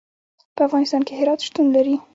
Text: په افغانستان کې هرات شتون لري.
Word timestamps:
په 0.55 0.61
افغانستان 0.67 1.01
کې 1.07 1.13
هرات 1.19 1.39
شتون 1.47 1.65
لري. 1.75 1.95